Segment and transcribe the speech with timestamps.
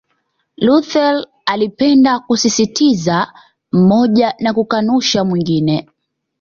[0.57, 3.33] Luther alipenda kusisitiza
[3.71, 5.89] mmoja na kukanusha mwingine